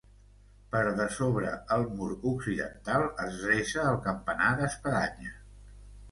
[0.75, 5.35] Per dessobre el mur occidental es dreça el campanar d'espadanya.